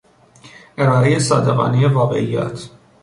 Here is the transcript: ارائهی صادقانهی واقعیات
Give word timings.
ارائهی 0.77 1.19
صادقانهی 1.19 1.85
واقعیات 1.87 2.69